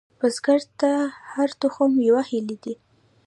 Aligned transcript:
بزګر 0.19 0.61
ته 0.79 0.91
هره 1.31 1.55
تخم 1.61 1.91
یوه 2.07 2.21
هیلې 2.29 2.57
ده 2.63 2.73